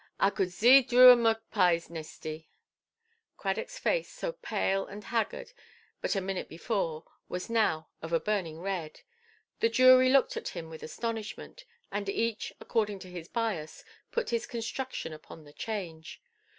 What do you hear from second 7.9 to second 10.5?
of a burning red. The jury looked